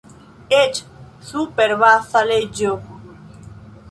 [0.59, 0.79] Eĉ
[1.27, 2.75] super Baza Leĝo!